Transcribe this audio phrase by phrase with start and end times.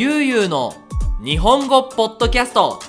[0.00, 0.72] ゆうゆうの
[1.22, 2.80] 日本語ポッドキャスト。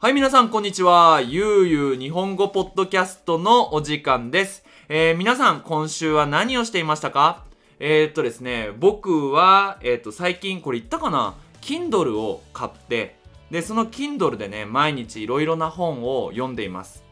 [0.00, 1.20] はい皆さんこんにちは。
[1.20, 7.44] ゆうゆう日本語ポッドキャストのお時間です、えー、皆さん今週は何をしていましたか？
[7.78, 13.16] えー、っとですね僕は、えー、っと最近これ言ったかな？Kindle を買って
[13.52, 17.04] でその Kindle でね毎日いろいろな本を読んでいます。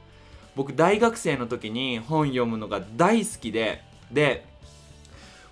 [0.57, 4.51] 僕大学生の時に本読むのが大好きでで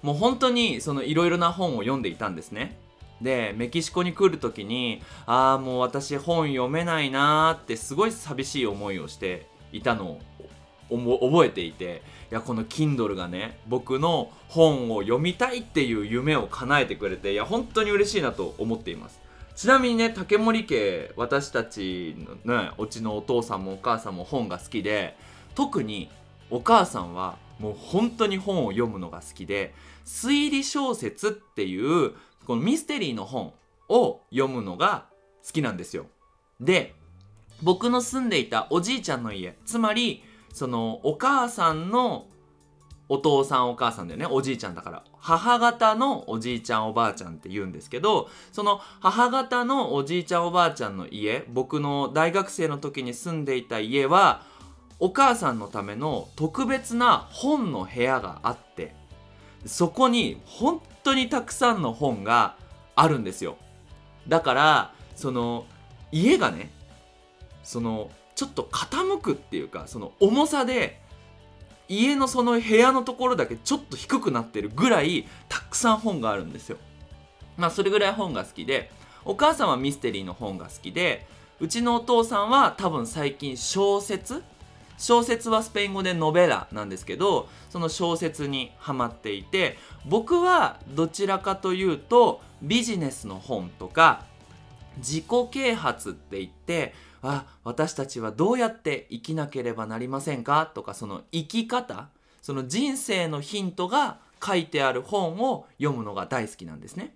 [0.03, 2.80] もう本当にそのいろいろな本を読んでいたんですね。
[3.21, 10.19] でメキシコに来る時にああもう私本読めないなーってすごい寂しい思いをしていたの
[10.89, 19.21] を覚えていていやこの Kindle がね僕の本を読みたいっていう夢を叶えてくれていや本当に嬉しいなと思っています。
[19.55, 25.17] ちなみにね竹森家私たちのねうちのお父さんもお母さんも本が好きで
[25.55, 26.09] 特に
[26.51, 29.75] お母さんはもう本当に本を読むのが好きで
[30.07, 32.15] 推理小説っていう
[32.47, 33.53] このミステリーの本
[33.89, 35.07] を読むのが
[35.47, 36.07] 好きなんですよ。
[36.61, 36.95] で
[37.63, 42.27] 僕の住んでいたおじいちゃんの家つまりそのお母さんの
[43.09, 44.27] お父さんお母さんだよね。
[44.31, 45.05] おじいちゃんだから。
[45.19, 54.43] 母方のおじいちゃんおばあちゃんって言うんですけどその母方のおじいちゃんおばあちゃんの家僕の大学生の時に住んでいた家は
[54.99, 58.95] お母さんのための特別な本の部屋があって
[59.67, 62.57] そこに本当にたくさんの本が
[62.95, 63.57] あるんですよ。
[64.29, 65.67] だからその
[66.13, 66.71] 家がね
[67.63, 71.01] そのちょっと傾くっていうかその重さで
[71.89, 76.79] 家のその部屋のところだけちょっと低くなってるぐらいたくさん本があるんですよ。
[77.57, 78.91] まあそれぐらい本が好きで
[79.25, 81.27] お母さんはミステリーの本が好きで
[81.59, 84.43] うちのお父さんは多分最近小説
[85.01, 94.27] 小説はスペイン語でノベラなんですけどその小説にハマっていて僕はどちらかというとビジネスの本とか
[94.99, 100.71] 自己啓発って言ってあ私たちはどうやって生きなければなりませんか？
[100.75, 102.09] とかその生き方
[102.43, 107.15] その人生のヒントが書いてある本を読むのが大好きなんですね。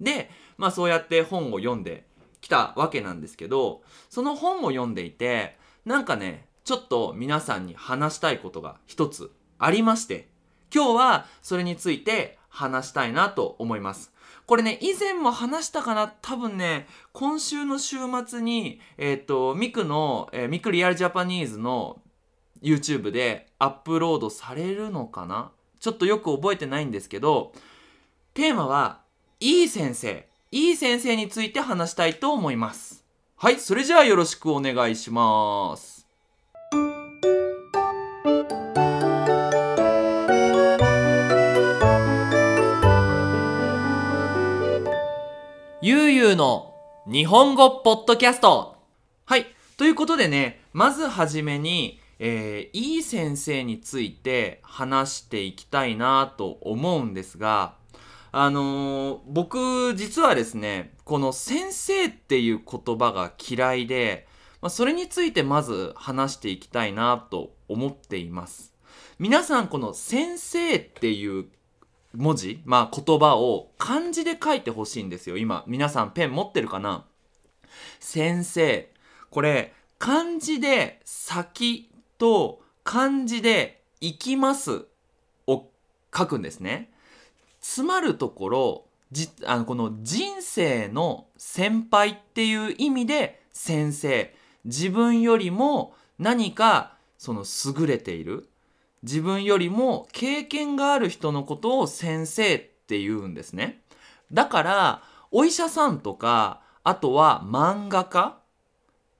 [0.00, 2.06] でまあそうやって本を読んで
[2.40, 10.28] きたわけなんですけどその本を読んでいてなんかねちょっと皆さんに話したいことが一つありまして
[10.74, 14.12] 今日はそれについて話したいなと思います。
[14.46, 22.00] これね、以前も話したかな多分ね、今週の週末に、えっ、ー、と、ミクの、えー、ミクリアルジャパニーズの
[22.62, 25.52] YouTube でアップロードされるのかな？
[25.78, 27.52] ちょっとよく覚えてないんですけど、
[28.34, 29.02] テーマは、
[29.38, 33.04] いい先生、いい先生について話したいと思います。
[33.36, 35.95] はい、それじゃあよろしくお願いします。
[45.88, 46.74] ゆうゆうの
[47.06, 48.74] 日本語ポッドキャスト。
[49.24, 49.46] はい。
[49.76, 57.76] ということでね、まずはじめに、えー、いい先生について話していきたいなと思うんですが、
[58.32, 64.26] あのー、僕、実はですね、この先生っていう言葉が嫌いで、
[64.60, 68.74] まあ、それについてまず話していきたいなと思っています。
[69.20, 71.46] 皆さん、この先生っていう
[72.16, 75.36] 文字、まあ言葉を漢字で書いてほしいんですよ。
[75.36, 77.04] 今、皆さんペン持ってるかな？
[78.00, 78.90] 先生。
[79.30, 84.86] これ、漢字で先と漢字で行きます
[85.46, 85.68] を
[86.16, 86.90] 書くんですね。
[87.60, 94.34] つまるところ、じあのこの人生の先輩っていう意味で先生。
[94.64, 97.44] 自分よりも何かその
[97.78, 98.48] 優れている。
[99.06, 103.80] 自分よりも経験がある人のことを先生って言うんですね。
[104.32, 108.36] だから、お医者さんとか、あとは漫画家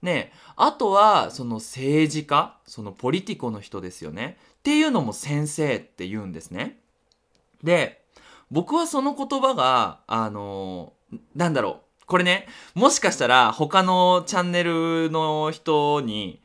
[0.02, 4.38] ねあとはその政治家そのポリティコの人ですよね。
[4.58, 6.80] っていうのも先生って言うんですね。
[7.62, 8.02] で、
[8.50, 10.94] 僕はその言葉が、あの、
[11.36, 12.06] なんだろう。
[12.06, 16.40] これね、もしかしたら他のチャンネルの人に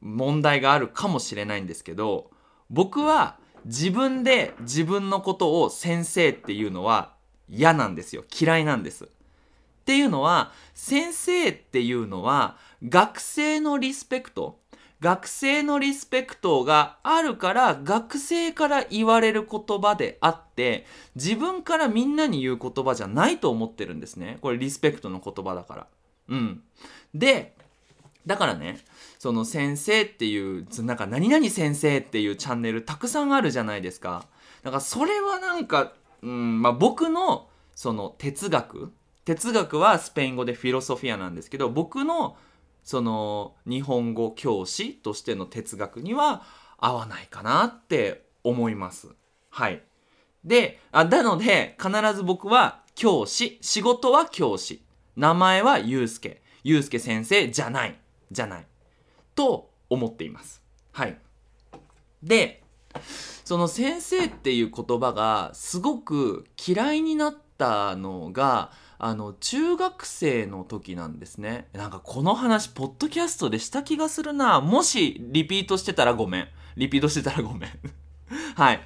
[0.00, 2.30] 問題があるかもしれないんですけど、
[2.70, 7.14] 僕は自分で自分のことを先生っていうのは
[7.48, 8.24] 嫌なんですよ。
[8.40, 9.04] 嫌いなんです。
[9.04, 9.08] っ
[9.84, 14.58] ていうのは、先生っていうのは学生のリスペクト、
[15.00, 24.38] 学生のリスペクトがあるから学生から言われる言葉であって自分からみんなに言う言葉じゃないと思ってるんですね。
[24.42, 25.86] これリスペクトの言葉だから。
[26.28, 26.62] うん。
[27.14, 27.54] で、
[28.28, 28.78] だからね、
[29.18, 34.26] その先生っていう、なんか何々先生っていうチャンネルたくさんあるじゃないですか。
[34.62, 35.92] だからそれはなんか、
[36.22, 38.92] うん、まあ僕のその哲学
[39.24, 42.36] 哲学はスペイン語でフィロソフィアなんですけど僕の
[42.82, 46.42] その日本語教師としての哲学には
[46.78, 49.08] 合わないかなって思います。
[49.50, 49.82] はい。
[50.44, 54.82] で、あなので必ず僕は教師、仕事は教師、
[55.16, 57.98] 名前はゆうすけ、ゆうすけ先生じゃない、
[58.30, 58.66] じゃない、
[59.34, 60.62] と思っています。
[60.92, 61.18] はい。
[62.22, 62.62] で、
[63.44, 71.68] その先生っていう言葉がすごく嫌いになったのが、あの中学生の時なんですね。
[71.72, 74.60] なんかこの話ポッドキャストでした気がするな。
[74.60, 76.48] もしリピートしてたらごめん。
[76.76, 77.70] リピートしてたらごめん。
[78.56, 78.80] はい。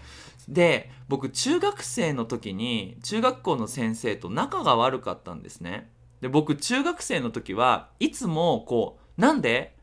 [0.49, 5.91] で僕中学生の時に中学校の先生と仲が悪かったんですね。
[6.21, 9.75] で僕中学生の時はいつもこうなんで？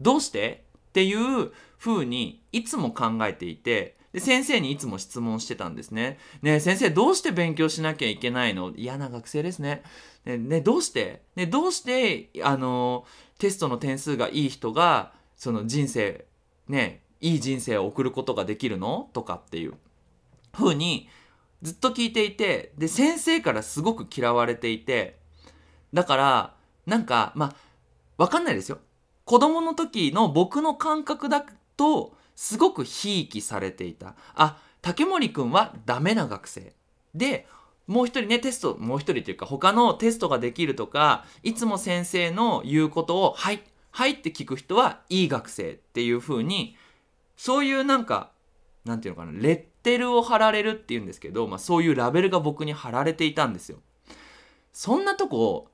[0.00, 0.64] どうして？
[0.88, 6.18] っていう風にいつも考えていてで先生にいつも質問してたんですね。
[6.40, 8.72] ね先生どうして勉強しなきゃいけないの？
[8.74, 9.82] 嫌な学生ですね。
[10.24, 11.22] ねねどうして？
[11.36, 13.04] ねどうしてあの
[13.38, 16.24] テストの点数がいい人がその人生
[16.68, 19.10] ねいい人生を送ることができるの？
[19.12, 19.74] とかっていう。
[20.52, 21.10] 風に
[21.60, 25.18] ずっと聞いていてで先生からすごく嫌われていて。
[25.92, 26.54] だから
[26.86, 27.56] なんかまあ
[28.16, 28.78] わかんないですよ。
[29.24, 31.44] 子供の時の僕の感覚だ
[31.76, 34.14] とすごくひいきされていた。
[34.34, 36.74] あ竹森くんはダメな学生。
[37.14, 37.46] で
[37.86, 46.76] もう一人ねテストもう一人というか他のテストができるとかいつも先生の言うことを「はいはい」って聞く人はいい学生っていう風に
[47.36, 48.32] そういうなんか
[48.84, 53.78] なんていうのかなレッテルを貼られるっていうんですけど、まあ、そういうラベルが僕に貼られていたんですよ。
[54.72, 55.68] そんなとこ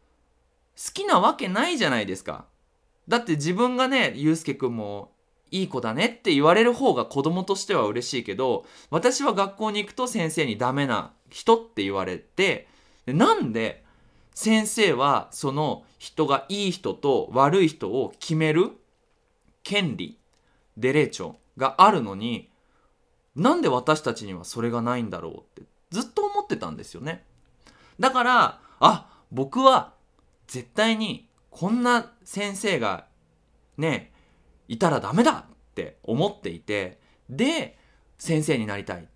[0.92, 2.46] きなわけないじゃないですか。
[3.08, 5.12] だって自分がね、ゆうすけくんも
[5.50, 12.68] いい子だねって言われる方が子供としては嬉しいけど、私は学校に行くと先生にダメな人って言われて、
[13.06, 13.84] なんで
[14.34, 18.70] 先生はその人がいい人と悪い人を決める
[19.62, 20.18] 権利、
[20.76, 22.50] デレーチョがあるのに、
[23.36, 27.24] なんで私たちにはそれがないんだろうってずっと思ってたんですよね。
[28.00, 29.92] だから、あ、僕は
[30.52, 33.06] 絶対にこんな先生が
[33.78, 34.12] ね、
[34.68, 37.00] いたらダメだって思っていて
[37.30, 37.78] で
[38.18, 39.06] 先生になりたいっ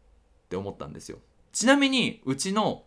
[0.49, 1.19] て思ったんですよ。
[1.53, 2.85] ちなみにうちの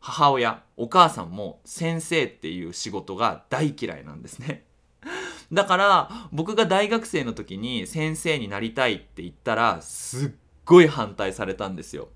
[0.00, 4.66] 母親お母さんも先生っていう仕事が大嫌いなんですね。
[5.52, 10.30] だから僕が大学生の時に先生になりたいって言ったらすっ
[10.64, 12.08] ごい反対されたんですよ。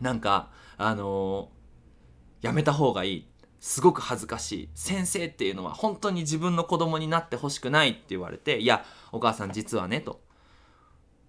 [0.00, 3.28] なんかあのー、やめた方がいい
[3.64, 10.20] すごく恥ずかしい先生っていうのは本当に自分の子供になってほしくないって言われていやお母さん実はねと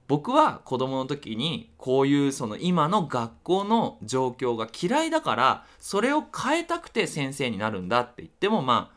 [0.09, 8.95] 僕は子供の時にこういうその今の学校の状況が嫌いだからそれを変えたくて先生になるんだって言ってもまあ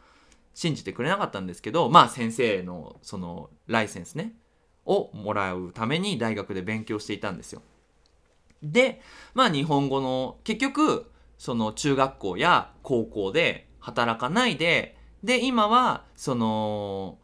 [0.53, 4.33] 信じてくれなかったんですけどまあ先生のそのライセンスね
[4.85, 7.63] をもらうために大学で勉強していたんですよ。
[8.65, 9.01] で
[9.33, 11.09] まあ日本語の結局
[11.39, 17.19] その中学校や高校で働かないでで今はその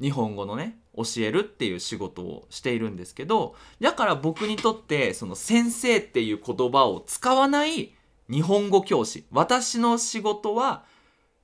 [0.00, 7.94] 日本語のね教えるっていう仕事をしているんですけどだから僕にとってその先生っていう言葉を使わない
[8.28, 10.84] 日本語教師私の仕事は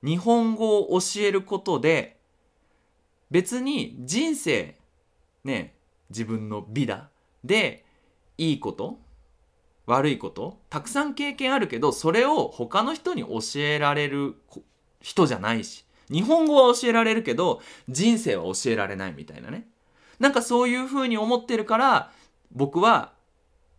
[0.02, 2.18] 日本語を教えることで
[3.30, 4.76] 別に人生
[5.44, 5.74] ね
[6.10, 7.08] 自分の美だ
[7.44, 7.84] で
[8.36, 8.98] いいこと
[9.86, 14.34] 悪いことたくさん経験あるけどそれを他の人に教えられる
[15.00, 19.66] 人じゃないし日本語は教えられるけど人生は教えられないみたいなね。
[20.18, 22.12] なんかそういう風に思ってるから
[22.52, 23.12] 僕は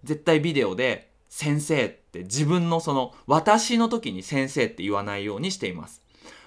[0.04, 6.02] 絶対ビデオで先生って自分のその私の時に先生って言わないようにしています。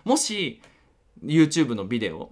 [0.04, 0.60] もし
[1.24, 2.30] YouTube のビデオ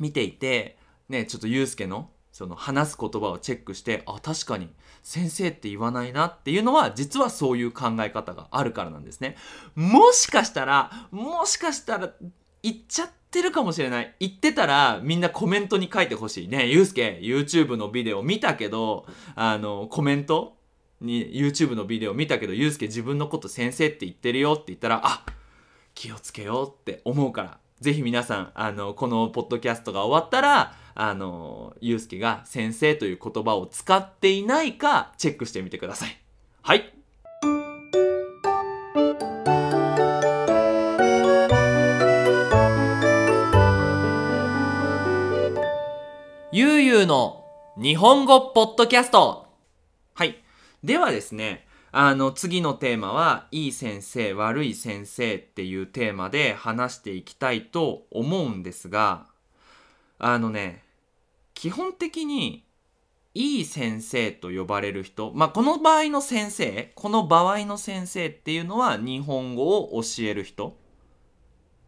[0.00, 0.76] 見ていて
[1.08, 4.70] ねちょっとゆうすけのその話す言葉をチェックしてあ確かに
[5.02, 9.36] 先生って言わないなっていうのは実はそういう考え方があるからなんですね。
[9.74, 12.10] もしかしたらもしかしたら
[12.62, 14.14] 言っちゃってるかもしれない。
[14.18, 16.66] 言ってたらみんなコメントに書いてほしいね。
[16.68, 20.56] ゆうすけ YouTube のビデオ見たけどあのコメント
[21.02, 25.26] に YouTube のビデオ見たけどゆうすけ自分のこと先生って言ってるよって言ったらあ
[25.94, 36.16] 気をつけようって思うからぜひ皆さんあのこのポッドキャストが終わったらあの、ゆうすけが先生という言葉を使っていないかチェックしてみてください。
[36.62, 36.92] はい。
[46.52, 47.44] ゆうゆうの
[47.76, 49.48] 日本語ポッドキャスト。
[50.14, 50.36] はい。
[50.84, 59.26] ではですね、あの次のテーマはいい先生悪い先生っていうテーマで話していきたいと思うんですが
[60.18, 60.82] あのね
[61.52, 62.64] 基本的に
[63.34, 70.76] いい先生と呼ばれる人まあこの場合の先生この場合の先生っていうのは日本語を教える人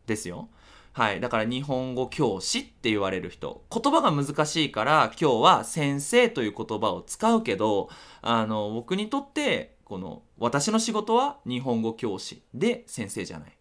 [0.07, 0.49] ですよ。
[0.93, 1.21] はい。
[1.21, 3.65] だから日本語教師って言われる人。
[3.69, 7.89] 言葉が難しいから今日は先生という言葉を使うけど、
[8.23, 13.53] あの、僕にとってこの私の仕事は日本語教師で先生じゃない。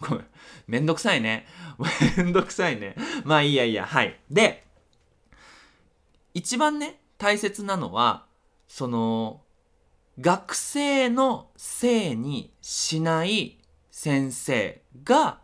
[0.00, 0.26] ごめん。
[0.66, 1.46] めんどくさいね。
[2.16, 2.96] めんどくさいね。
[3.24, 3.86] まあいいやいいや。
[3.86, 4.18] はい。
[4.30, 4.66] で、
[6.34, 8.26] 一番ね、大切なのは、
[8.66, 9.42] その、
[10.20, 13.58] 学生のせいにしない
[13.90, 15.40] 先生が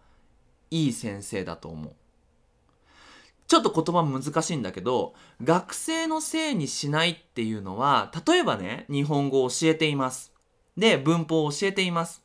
[0.70, 1.94] いい先生だと思う。
[3.48, 10.34] ちょっと言葉難しいんだけど、学生のせいにしないっていうのは、例えばね、日本語を教えています。
[10.76, 12.22] で、文法を教えています。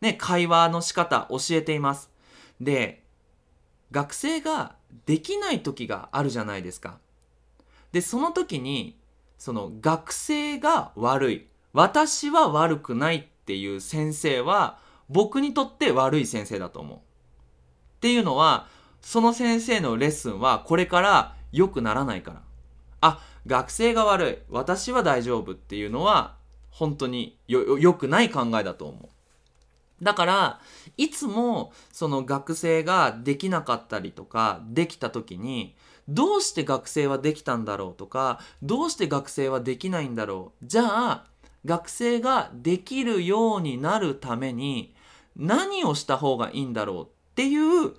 [0.00, 2.08] ね、会話の仕方教えています。
[2.60, 3.02] で、
[3.90, 4.76] 学生が
[5.06, 6.98] できない時があるじゃないですか。
[7.90, 8.96] で、その時に、
[9.38, 11.46] その学生が悪い。
[11.72, 14.78] 私は悪くないっていう先生は、
[15.08, 16.98] 僕にとって悪い先生だと思う。
[16.98, 17.00] っ
[18.00, 18.68] ていうのは、
[19.00, 22.42] その先生のレッスンはこれから良くならないから。
[23.00, 24.38] あ、学生が悪い。
[24.50, 26.36] 私は大丈夫っていうのは
[26.70, 29.08] 本当に良くない考えだと思う。
[30.04, 30.60] だから、
[30.96, 35.74] いつもその学生ができなかったりとか、できた時に、
[36.08, 40.66] どうして学生はできたんだろうとか、どうして学生はできないんだろう。
[40.66, 41.26] じゃあ、
[41.64, 44.94] 学生ができるようになるために
[45.36, 47.94] 何をした方がいいんだろうっていう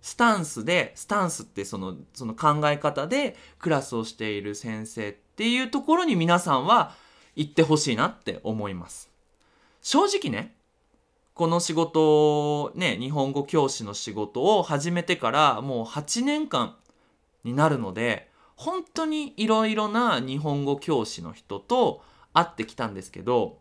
[0.00, 6.94] スタンスで、スタンスってその、その考え方でクラスをしている先生っていうところに皆さんは
[7.34, 9.10] 行ってほしいなって思います。
[9.82, 10.54] 正直ね、
[11.34, 16.76] この仕事、ね、日本語教師の仕事を始めてからもう8年間
[17.44, 22.02] になるので、本当にいろいろな日本語教師の人と
[22.32, 23.58] 会ってきたんですけど、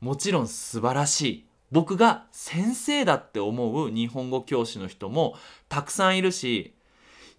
[0.00, 5.34] もちろん素晴らしい僕が先生だって思う日本語教師の人も
[5.68, 6.74] たくさんいるし、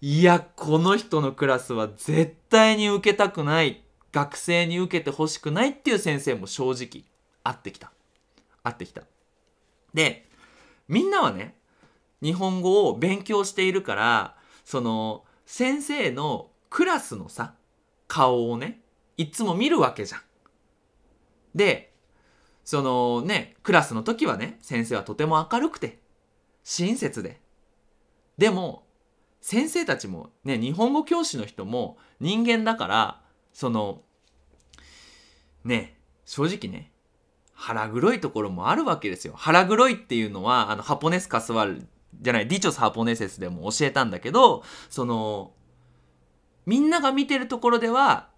[0.00, 7.02] いや、この人のクラスは絶対に受けたくない、学生に受けてほしくないっていう先生も正直
[7.42, 7.90] 会ってきた。
[8.62, 9.02] 会ってきた。
[9.92, 10.28] で、
[10.86, 11.56] みんなはね、
[12.22, 17.54] 日本語を勉強しているから、その、先生のクラスのさ、
[18.06, 18.82] 顔をね、
[19.16, 20.20] いつも見るわけじゃん。
[21.56, 21.87] で、
[22.68, 26.00] そのね、クラスの時はね、先生はとても明るくて、
[26.64, 27.40] 親切で。
[28.36, 28.84] でも、
[29.40, 33.22] 先生たちもね、日本語教師の人も人間だから、
[33.54, 34.02] その、
[35.64, 36.92] ね、正直ね、
[37.54, 39.32] 腹黒いところもあるわけですよ。
[39.34, 41.86] 腹黒いっていうのは、あの、ハポネスカスワル
[42.20, 45.52] じゃない、ディチョスハポネセスでも教えたんだけど、その、
[46.66, 48.28] みんなが見てるところでは、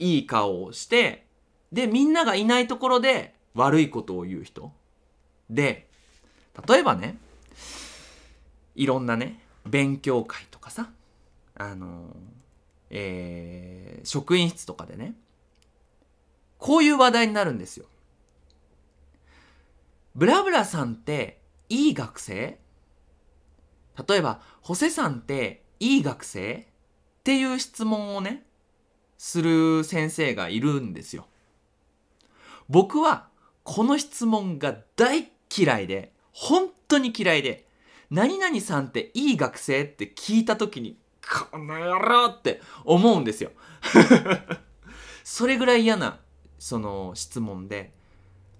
[0.00, 1.28] いい顔をして、
[1.70, 4.70] で、みんながいないところで、悪いことを言う人
[5.50, 5.88] で
[6.68, 7.18] 例えばね
[8.76, 10.90] いろんなね勉強会とかさ
[11.56, 12.14] あの
[12.88, 15.14] えー、職員室とかでね
[16.58, 17.86] こういう話題になるんですよ。
[20.14, 22.58] ブラブラさんっていい学生？
[24.08, 26.54] 例えば、ホセさんっていい学生？
[26.54, 28.42] っていう質問をね、
[29.18, 31.26] する先生がいるんですよ。
[32.68, 33.28] 僕は
[33.66, 37.66] この質問が大嫌いで、本当に嫌いで、
[38.10, 40.96] 何々さんっていい学生って聞いた時に、
[41.50, 43.50] この野郎って思うんですよ。
[45.24, 46.20] それぐらい嫌な、
[46.60, 47.92] その質問で、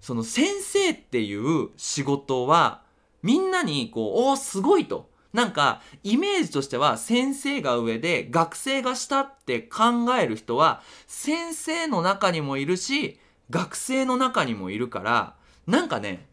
[0.01, 2.83] その先生っていう仕事は、
[3.23, 5.09] みんなにこう、おお、すごいと。
[5.33, 15.37] なんか、イメージとしては、先生が上で、学生が下って考える人は、先生の中にもいるし、学生の中にもいるから
[15.67, 16.26] なんかね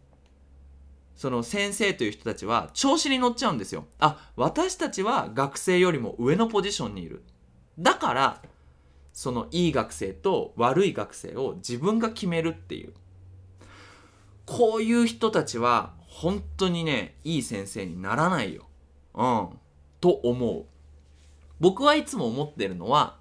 [1.16, 3.86] その先生という人たちは調子に乗っちゃうんですよ。
[4.00, 7.24] あ私たちは学生よりも上のポジションにいる。
[7.80, 8.42] だから
[9.14, 12.94] そのいい学生と悪い学生を自分が決めるっていう。
[14.46, 18.68] こういう人たちは本当にねいい先生にならないよ。
[19.14, 19.50] うん。
[20.02, 20.66] と思う。
[21.60, 23.18] 僕はいつも思ってるのは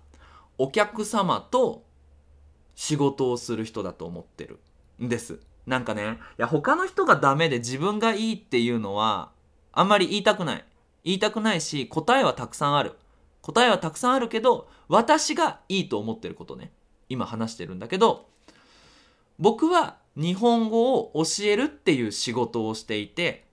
[0.58, 1.84] お客様と
[2.82, 4.58] 仕事をする人だと思ってる
[5.00, 5.38] んです。
[5.68, 9.30] なんかね、いや他の人がダメで自分がいいっていうのは
[9.70, 10.64] あんまり言いたくない。
[11.04, 12.94] 言いたくないし答えはたくさんある。
[13.40, 16.72] 答えはたくさんあるけど私がいいと思ってることね。
[17.08, 18.26] 今話してるんだけど
[19.38, 23.44] 僕は日本語を教えるっていう仕事をしていて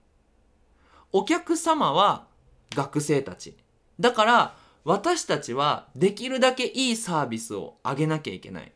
[1.12, 2.26] お客様は
[2.74, 3.56] 学生たち
[4.00, 8.72] だから私たちはできるだけいいサービスを上げなきゃいけない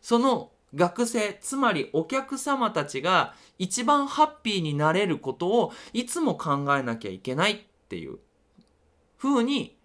[0.00, 8.18] その学生つまりお客様たちが一番ハッピーになれることをいつも考えなきゃいけないっていう
[9.18, 9.76] 風に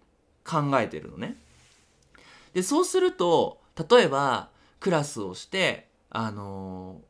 [0.44, 1.36] 考えてるのね。
[2.54, 4.48] でそうすると例えば
[4.80, 7.00] クラスをしてあの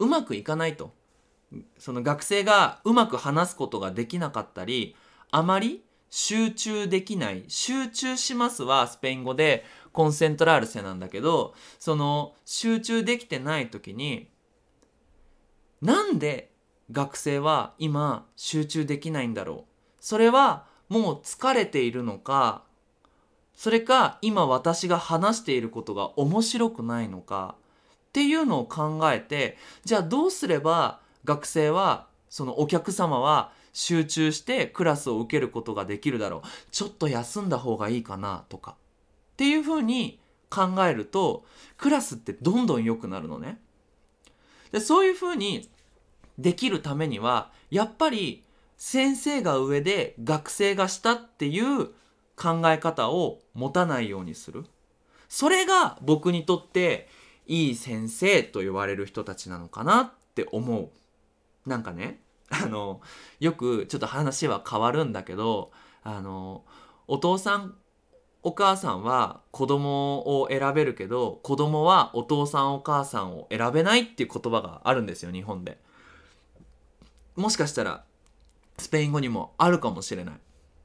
[0.00, 0.92] ー、うまくいかないと
[1.78, 4.96] その学生がうまく話すことができなかったり
[5.30, 9.64] あまり集中できない集中しますはスペイン語で
[9.96, 14.28] コンセントラールセなんだけどその集中できてない時に
[15.80, 16.50] なんで
[16.92, 19.64] 学生は今集中できないんだろう？
[19.98, 22.62] それはもう疲れているのか
[23.54, 27.54] それか今私が話していることが面白くないのか
[27.94, 36.70] っていうのを考えてじゃあどうすれば学生はそのお客様は集中してクラスを受けることができるだろう？
[36.70, 38.76] ちょっと休んだ方がいいかなとか。
[39.36, 41.44] っていうふうに考えると
[41.76, 43.60] クラスってどんどん良くなるのね。
[44.72, 45.68] でそういうふうに
[46.38, 48.42] できるためにはやっぱり
[48.78, 51.88] 先生が上で学生が下っていう
[52.34, 54.64] 考え方を持たないようにする。
[55.28, 57.08] それが僕にとって
[57.46, 60.90] いい先生と言われる人たちなのかなって思う。
[61.68, 63.02] なんかね、あの、
[63.40, 66.64] よくちょっと話は変わるんだけど、あの、
[67.08, 67.74] お父さん、
[68.46, 75.80] お母さんは子供を選べるけど、子供はお父さんお母さんを選べないっていう言葉があるんですよ、日本で。
[77.34, 78.04] もしかしたら
[78.78, 80.34] スペイン語にもあるかもしれない。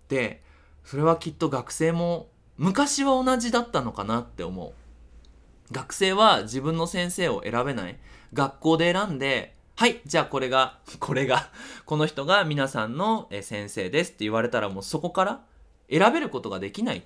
[0.09, 0.41] で、
[0.83, 4.73] それはきっと学生も昔は同じだったのかなって思う。
[5.71, 7.99] 学生は自分の先生を選べない。
[8.33, 11.51] 学校で選んで、はい、じゃあこれが、 これが、
[11.85, 15.41] この人が皆さんの先生ですって言われたらもうそこから
[15.91, 17.03] 選べることができない。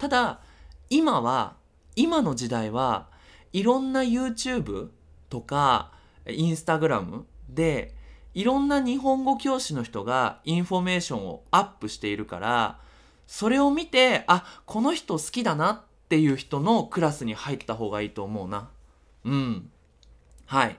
[0.00, 0.40] ただ、
[0.88, 1.56] 今は、
[1.94, 3.08] 今の時代は
[3.52, 4.88] いろんな YouTube
[5.28, 5.92] とか
[6.24, 7.94] Instagram で
[8.32, 12.78] いろんな日本語教師の人がインフォメーションをアップしているから
[13.26, 18.70] それを見てあこの人好きだなっていう人のクラスに入った方がいいと思うな。
[19.24, 19.70] うん。
[20.46, 20.78] はい。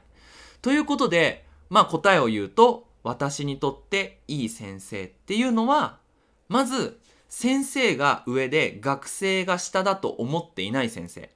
[0.64, 6.00] ということでまあ答えを言うと私にとっていい先生っていうのは
[6.50, 7.00] まず
[7.34, 11.32] 先生が上で学生が下だと思っていない先生。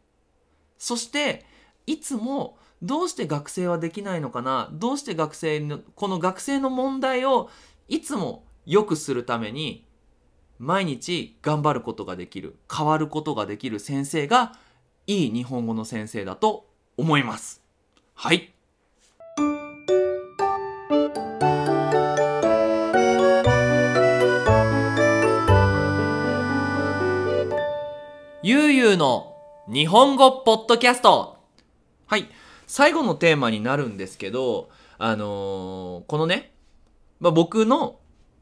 [0.77, 1.45] そして
[1.87, 4.69] いつもどうして学生はできないのかな？
[4.73, 7.49] どうして学生のこの学生の問題を
[7.87, 9.85] いつも良くするために
[10.59, 14.51] 毎日頑張ることができる変わることができる先生が
[15.07, 17.61] いい日本語の先生だと思います。
[18.15, 18.54] はい。
[28.47, 29.35] ゆうゆうの
[29.67, 31.39] 日本語ポッドキャスト
[32.05, 32.29] はい
[32.67, 36.51] 最後のテーマになるんですけど、あのー、このね、
[37.19, 37.97] まあ、僕の、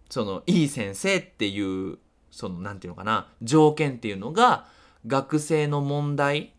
[0.10, 2.00] その、いい先生っていう、
[2.32, 4.68] その、なんていうのかな、条件っていうのが、
[5.08, 6.52] 学生の問題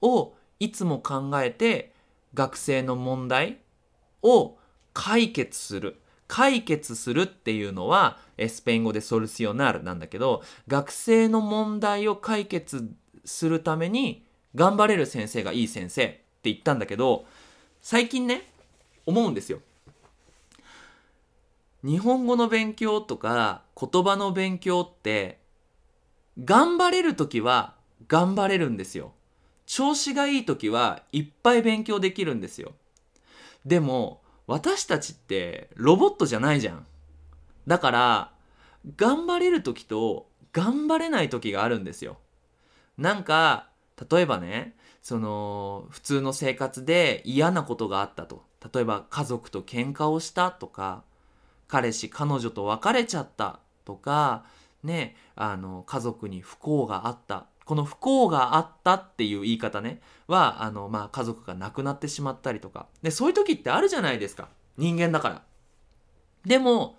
[0.00, 1.92] をいつも考えて、
[2.32, 3.58] 学生の問題
[4.22, 4.56] を
[4.94, 6.00] 解決する。
[6.28, 12.88] 解決するっていうのは、スペイン語でソルシオナルなんだけど、学生の問題を解決
[13.24, 17.26] するために頑張れる先生がいい先生って言ったんだけど
[17.82, 18.50] 最近ね
[19.06, 19.60] 思うんですよ。
[21.84, 25.38] 日本語の勉強とか言葉の勉強って
[26.44, 27.74] 頑張れる時は
[28.08, 29.12] 頑張れるんですよ。
[29.66, 32.72] 調子がいい時はいっぱい勉強できるんですよ。
[33.64, 36.86] でも私たちってロボットじゃないじゃん。
[37.66, 38.32] だから
[38.96, 42.16] 頑張れる時と頑張れない時があるんですよ。
[42.96, 43.68] なんか
[44.10, 51.04] 例えばねその普通の生活で嫌なことがあったと例えば家族と喧嘩をしたとか
[51.68, 54.44] 彼氏彼女と別れちゃったとか
[54.82, 57.46] ねあの家族に不幸があった。
[57.64, 62.86] この不幸があったっていう言い方ねはあの、まあ、家族が亡くなってしまったりとか。
[63.02, 64.48] でそういう時ってあるじゃないですか。
[64.76, 65.42] 人間だから。
[66.46, 66.96] でも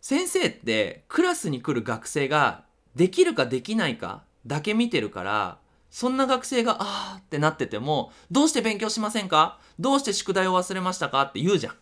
[0.00, 5.58] 先生ってクラスに来る学生ができるかできないかだけ見てるから
[5.90, 9.58] そんな学生が、あーってなってても、どうして勉強しませんか？
[9.78, 11.20] どうして宿題を忘れましたか？
[11.20, 11.74] って言うじゃん。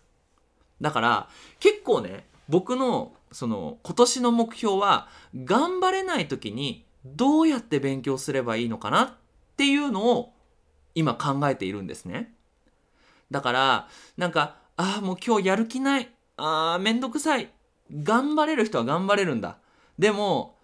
[0.80, 1.28] だから、
[1.60, 9.12] 結構ね、僕の、その、今年の目標は、頑張れない時に、どうやって勉強すればいいのかなっ
[9.56, 10.34] ていうのを、
[10.94, 12.34] 今考えているんですね。
[13.30, 16.10] だからなんかああもう今日やる気ない。
[16.36, 17.50] あーめんどくさい。
[17.92, 19.58] 頑張れる人は頑張れるんだ。
[19.98, 20.56] でも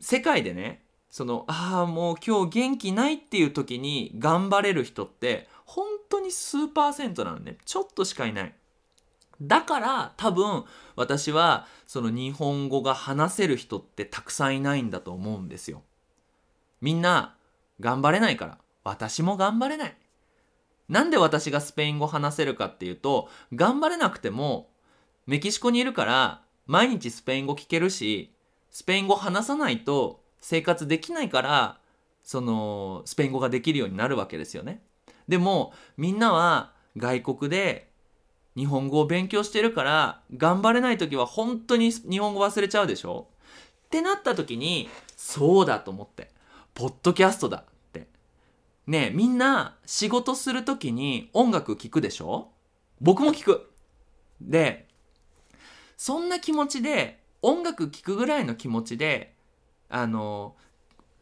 [0.00, 7.58] 世界でねそのああもう今日元気ないっていう時に頑張れる人って本当に数パーセントなのね。
[7.64, 8.54] ちょっとしかいない。
[9.40, 15.82] だから多分私はその日本語が話せる人ってたくさんいないんだと思うんですよ。
[16.80, 17.36] みんな
[17.80, 18.58] 頑張れないから。
[18.86, 19.96] 私も頑張れない。
[20.88, 24.70] なんで私がスペイン語話せるかっていうと頑張れなくても
[25.26, 28.32] メキシコにいるから毎日スペイン語聞けるし
[28.70, 31.80] スペイン語話さないと生活できないから
[32.22, 34.80] そのスペイン語ができるようになるわけですよね。
[35.26, 37.90] でもみんなは外国で
[38.56, 43.28] 日本語を勉強してるから頑張れない時は本当に日本語忘れちゃうでしょ？
[43.86, 46.30] ってなった時にそうだと思って。
[46.74, 48.08] ポッドキャストだって。
[48.86, 52.48] ねえみんな仕事する時に音楽聴くでしょ？
[53.00, 53.70] 僕も聴く。
[54.40, 54.86] で
[55.96, 59.34] そんな気持ちで音楽聴くぐらいの気持ちで
[59.88, 60.56] あの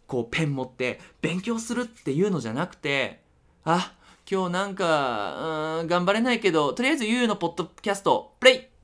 [0.06, 3.22] こうペン持って勉強するっていうのじゃなくて
[3.64, 3.94] あ
[4.30, 8.74] 今日なんかうん頑張れないけどとりあえずゆうのポッドキャストプレイ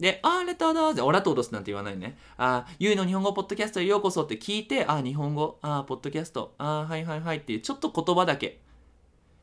[0.00, 2.16] で、あー、レターだーぜ、オラトードスなんて言わないね。
[2.38, 8.60] あー、ゆうの日本語ポッドキャストへようこそって聞いて、あー、日本語、あー、ポッドキャスト、あー、はいはいはいっていう、ちょっと言葉だけ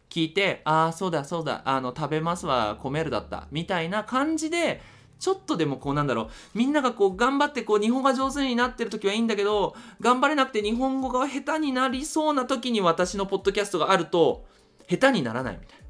[0.10, 4.81] 聞いて、あー、そうだそうだ、あの、食べますはコメルだった、みたいな感じで、
[5.19, 14.47] ちょっとでもこうなんだろう、みんながこう頑張ってこう日本語が上手になってる時はいいんだけど、頑張れなくて日本語が下手になりそうな時に私のポッドキャストがあると、
[14.89, 15.86] 下手にならないみたいな。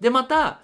[0.00, 0.60] で、また、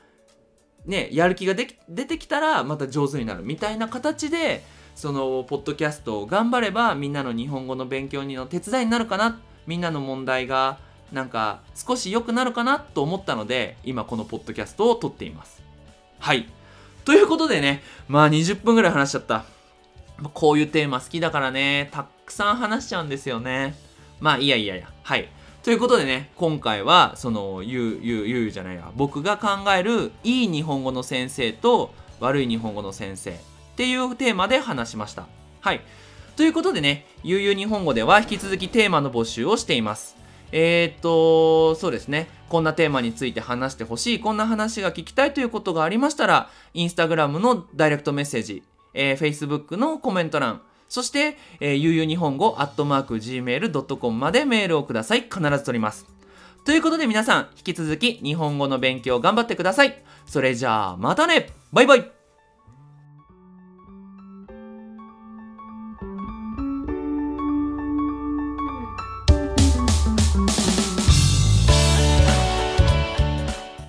[0.86, 4.62] ね、やる気がで出てきたらまた上手になるみたいな形で
[4.94, 10.78] そのポッドキャストを頑張ればみんなの日本語の勉強にの手伝いになるかなみんなの問題が
[11.12, 15.62] なんか少し良くなるかなと思ったので今このポッドキャストを撮っています。
[16.18, 16.48] はい。
[17.04, 19.44] ということでねまあ20分ぐらい話しちゃった。
[20.32, 23.74] こういうテーマ好きだからねたくさん話しちゃうんですよね。
[24.20, 24.90] まあいやいやいや。
[25.02, 25.28] はい。
[25.66, 33.34] ということでね、今回は、その、ゆう、ゆう、ゆうじゃないや、僕が考えるいい日本語の先生と悪い日本語の先生っ
[33.74, 35.26] ていうテーマで話しました。
[35.60, 35.80] はい。
[36.36, 40.16] ということでね、ゆうゆう日本語では引き続きテーマの募集をしています。
[40.52, 42.28] えー、っと、そうですね。
[42.48, 48.62] こんなテーマについて話してほしい、こんな話が聞きたいということがありましたら、インスタグラムのダイレクトメッセージ、
[48.94, 55.22] えー、Facebook のコメント欄、そして、えー、ゆうゆう日本語、アットマーク、gmail.com までメールをください。
[55.22, 56.06] 必ず取ります。
[56.64, 60.02] ということで皆さん、引き続き日本語の勉強頑張ってください。
[60.26, 62.15] それじゃあ、またねバイバイ